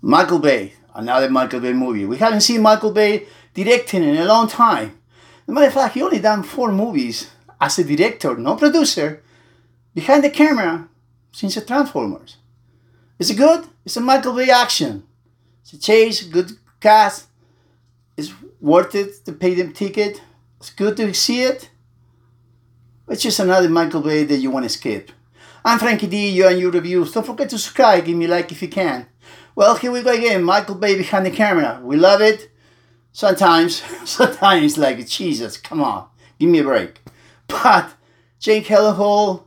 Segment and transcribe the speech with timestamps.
[0.00, 2.04] Michael Bay, another Michael Bay movie.
[2.04, 4.98] We haven't seen Michael Bay directing in a long time.
[5.42, 7.30] As a matter of fact, he only done four movies
[7.60, 9.22] as a director, no producer,
[9.94, 10.88] behind the camera
[11.32, 12.36] since the Transformers.
[13.18, 13.66] Is it good?
[13.84, 15.02] It's a Michael Bay action.
[15.62, 17.26] It's a chase, good cast.
[18.16, 20.22] It's worth it to pay them ticket.
[20.60, 21.70] It's good to see it.
[23.08, 25.10] It's just another Michael Bay that you want to skip.
[25.64, 27.12] I'm Frankie D, you and your reviews.
[27.12, 29.06] Don't forget to subscribe, give me a like if you can.
[29.58, 30.44] Well, here we go again.
[30.44, 31.80] Michael Bay behind the camera.
[31.82, 32.48] We love it.
[33.10, 36.06] Sometimes, sometimes like Jesus, come on,
[36.38, 37.00] give me a break.
[37.48, 37.90] But
[38.38, 39.42] Jake Gyllenhaal,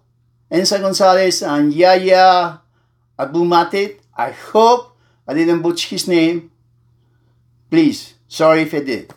[0.52, 2.59] Eiza Gonzalez, and Yahya
[3.17, 6.52] Abdul-Mateen, I hope I didn't butcher his name.
[7.69, 9.13] Please, sorry if I did.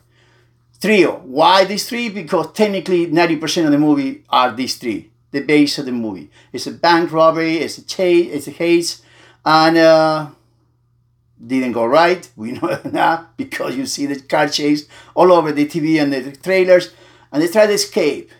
[0.80, 1.16] Trio.
[1.24, 2.08] Why these three?
[2.08, 5.10] Because technically 90% of the movie are these three.
[5.32, 6.30] The base of the movie.
[6.52, 9.02] It's a bank robbery, it's a chase, it's a haze,
[9.44, 10.28] and uh,
[11.47, 12.28] didn't go right.
[12.37, 16.33] We know now because you see the car chase all over the TV and the
[16.37, 16.92] trailers,
[17.33, 18.31] and they try to escape.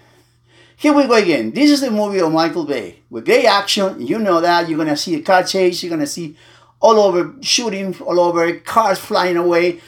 [0.77, 1.53] Here we go again.
[1.53, 4.05] This is the movie of Michael Bay with great action.
[4.05, 5.83] You know that you're gonna see a car chase.
[5.83, 6.37] You're gonna see
[6.81, 9.81] all over shooting, all over cars flying away.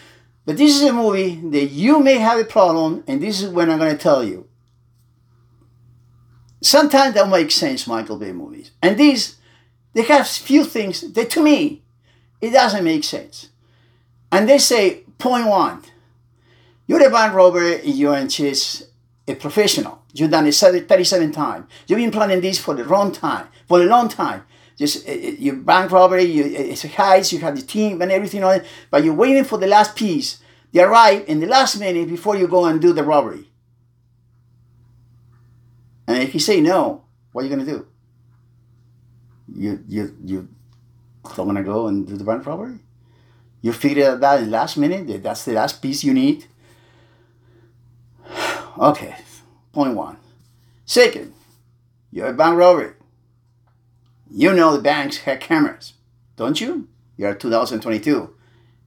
[0.45, 3.69] But this is a movie that you may have a problem, and this is when
[3.69, 4.47] I'm gonna tell you.
[6.63, 9.37] Sometimes that makes sense, Michael Bay movies, and these
[9.93, 11.83] they have few things that to me
[12.41, 13.51] it doesn't make sense.
[14.31, 15.83] And they say, point one,
[16.87, 18.85] you're a bank robber you're just
[19.27, 20.03] a professional.
[20.13, 21.67] You've done it 37 times.
[21.87, 24.45] You've been planning this for the long time, for a long time.
[24.77, 28.45] Just uh, your bank robbery, you, it's a heist, you have the team and everything
[28.45, 30.43] on it, but you're waiting for the last piece.
[30.73, 33.51] They arrive in the last minute before you go and do the robbery.
[36.07, 37.87] And if you say no, what are you going to do?
[39.55, 40.49] You, you, you
[41.35, 42.79] don't want to go and do the bank robbery?
[43.63, 46.47] You figure out that in last minute, that that's the last piece you need?
[48.79, 49.17] Okay,
[49.73, 50.19] point one.
[50.85, 51.33] Second,
[52.13, 52.93] you're a bank robbery.
[54.31, 55.95] You know the banks have cameras,
[56.37, 56.87] don't you?
[57.17, 58.35] You're 2022.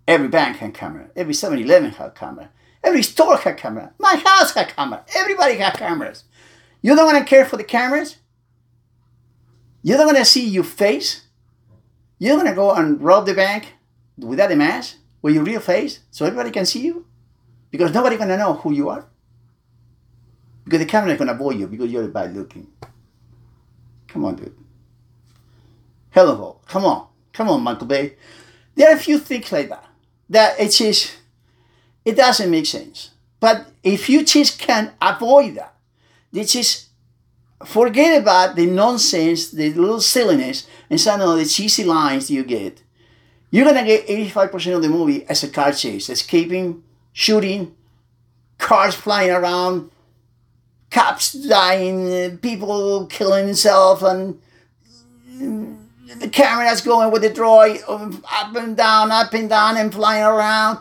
[0.08, 1.10] Every bank has camera.
[1.16, 2.50] Every 7-Eleven has camera.
[2.84, 3.94] Every store has camera.
[4.00, 5.04] My house has camera.
[5.16, 6.24] Everybody has cameras.
[6.82, 8.18] You don't want to care for the cameras?
[9.82, 11.26] You don't want to see your face?
[12.20, 13.74] You're gonna go and rob the bank
[14.18, 17.06] without a mask, with your real face, so everybody can see you?
[17.72, 19.06] Because nobody gonna know who you are.
[20.66, 22.68] Because the camera is gonna avoid you because you're bad looking.
[24.08, 24.56] Come on, dude.
[26.12, 27.08] Hello, come on.
[27.32, 28.16] Come on, Michael Bay.
[28.76, 29.86] There are a few things like that.
[30.30, 31.16] That it just
[32.04, 33.12] it doesn't make sense.
[33.40, 35.74] But if you just can avoid that,
[36.32, 36.89] this is
[37.66, 42.82] forget about the nonsense, the little silliness, and some of the cheesy lines you get.
[43.52, 46.84] You're gonna get 85% of the movie as a car chase, escaping,
[47.14, 47.76] shooting,
[48.58, 49.90] cars flying around,
[50.92, 54.40] cops dying, people killing themselves, and
[56.20, 59.94] the camera that's going with the droid um, up and down, up and down, and
[59.94, 60.80] flying around.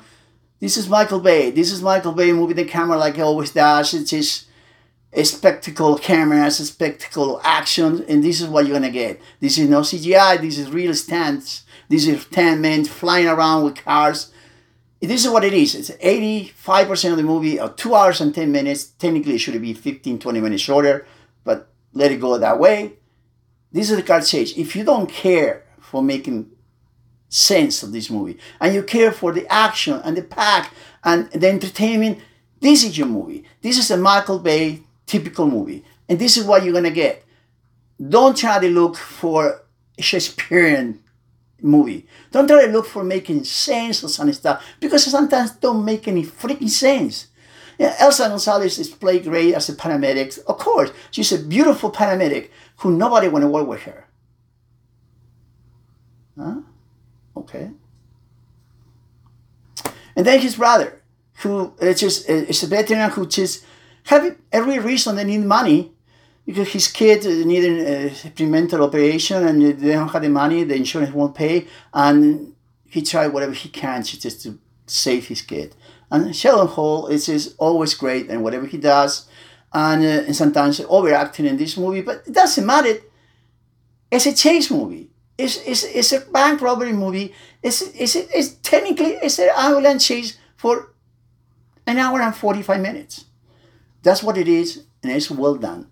[0.60, 1.50] This is Michael Bay.
[1.50, 3.94] This is Michael Bay moving the camera like he always does.
[3.94, 4.47] It's just
[5.22, 9.20] spectacle cameras, a spectacle action, and this is what you're gonna get.
[9.41, 11.64] This is no CGI, this is real stunts.
[11.88, 14.32] This is 10 men flying around with cars.
[15.00, 15.74] This is what it is.
[15.74, 18.84] It's 85% of the movie, or 2 hours and 10 minutes.
[18.84, 21.06] Technically, it should be 15, 20 minutes shorter,
[21.44, 22.94] but let it go that way.
[23.72, 24.56] This is the car chase.
[24.56, 26.50] If you don't care for making
[27.28, 31.48] sense of this movie, and you care for the action and the pack and the
[31.48, 32.19] entertainment,
[32.60, 33.44] this is your movie.
[33.62, 35.84] This is a Michael Bay typical movie.
[36.08, 37.24] And this is what you're gonna get.
[37.98, 39.62] Don't try to look for
[39.98, 41.00] a Shakespearean
[41.60, 42.06] movie.
[42.30, 46.22] Don't try to look for making sense or some stuff because sometimes don't make any
[46.24, 47.26] freaking sense.
[47.78, 50.38] Yeah, Eiza Gonzalez is played great as a paramedic.
[50.46, 54.06] Of course, she's a beautiful paramedic who nobody want to work with her.
[56.37, 56.60] Huh?
[57.37, 57.70] Okay.
[60.16, 61.00] And then his brother,
[61.38, 63.64] who is just is a veteran who just
[64.08, 65.93] have every reason they need money
[66.46, 71.12] because his kid needed a experimental operation and they don't have the money, the insurance
[71.12, 72.55] won't pay, and
[72.88, 75.76] he tried whatever he can just to save his kid.
[76.10, 79.28] And Gyllenhaal is just always great and whatever he does,
[79.75, 82.94] and, uh, and sometimes overacting in this movie, but it doesn't matter.
[84.10, 85.10] It's a chase movie.
[85.37, 87.34] It's, it's, it's a bank robbery movie.
[87.62, 90.94] It's, it's, it's technically it's an ambulance chase for
[91.87, 93.26] an hour and 45 minutes.
[94.02, 95.90] That's what it is, and it's well done.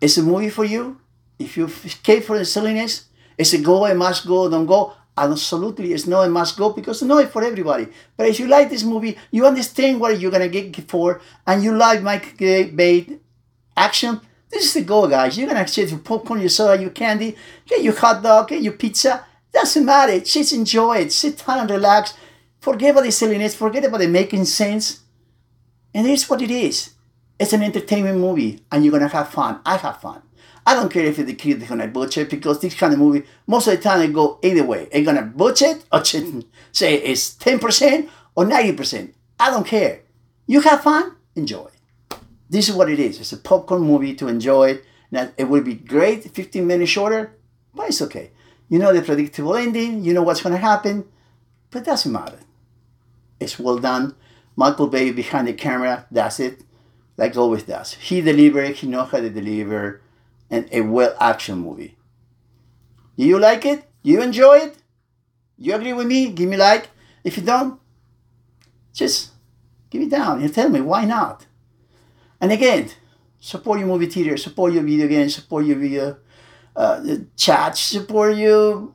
[0.00, 1.00] It's a movie for you.
[1.38, 3.06] If you escape from the silliness,
[3.38, 4.94] it's a go, I must go, don't go.
[5.16, 7.88] absolutely it's not a must go because it's not for everybody.
[8.16, 11.76] But if you like this movie, you understand what you're gonna get for, and you
[11.76, 13.18] like Mike Bay
[13.76, 14.20] action.
[14.50, 15.36] This is the go, guys.
[15.36, 17.36] You're gonna get your popcorn, your soda, your candy,
[17.66, 19.24] get your hot dog, get your pizza.
[19.52, 20.20] Doesn't matter.
[20.20, 21.12] Just enjoy it.
[21.12, 22.14] Sit down and relax.
[22.60, 23.54] Forget about the silliness.
[23.54, 25.00] Forget about the making sense.
[25.92, 26.90] And it's what it is.
[27.42, 29.58] It's an entertainment movie, and you're gonna have fun.
[29.66, 30.22] I have fun.
[30.64, 33.76] I don't care if the is gonna butcher because this kind of movie, most of
[33.76, 34.86] the time, it go either way.
[34.92, 36.04] It's gonna butcher it or
[36.72, 39.14] say it's 10% or 90%.
[39.40, 40.02] I don't care.
[40.46, 41.66] You have fun, enjoy.
[42.48, 43.18] This is what it is.
[43.18, 44.78] It's a popcorn movie to enjoy.
[45.10, 47.36] Now, it will be great, 15 minutes shorter,
[47.74, 48.30] but it's okay.
[48.68, 51.06] You know the predictable ending, you know what's gonna happen,
[51.72, 52.38] but it doesn't matter.
[53.40, 54.14] It's well done.
[54.54, 56.62] Michael Bay behind the camera, that's it.
[57.16, 57.94] Like always does.
[57.94, 60.00] He delivered, he knows how to deliver
[60.50, 61.96] and a well action movie.
[63.16, 63.84] Do you like it?
[64.02, 64.76] Do you enjoy it?
[65.58, 66.30] You agree with me?
[66.30, 66.90] Give me like.
[67.24, 67.78] If you don't,
[68.92, 69.30] just
[69.90, 71.46] give it down and tell me why not.
[72.40, 72.90] And again,
[73.38, 76.16] support your movie theater, support your video games, support your video
[76.74, 77.04] uh,
[77.36, 78.92] chat, support your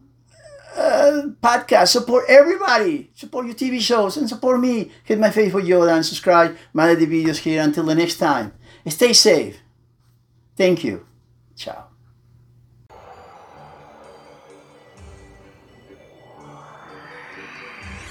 [1.41, 4.91] podcast, support everybody, support your TV shows, and support me.
[5.03, 6.57] Hit my favorite Yoda and subscribe.
[6.73, 7.61] My other videos here.
[7.61, 8.53] Until the next time,
[8.87, 9.59] stay safe.
[10.55, 11.05] Thank you.
[11.55, 11.86] Ciao.